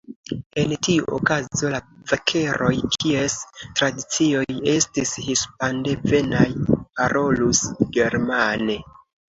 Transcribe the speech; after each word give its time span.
En 0.59 0.71
tiu 0.85 1.03
okazo, 1.17 1.69
la 1.73 1.81
vakeroj, 2.13 2.71
kies 3.05 3.37
tradicioj 3.59 4.49
estis 4.77 5.15
hispandevenaj, 5.29 6.51
parolus 6.83 7.65
germane. 8.01 8.83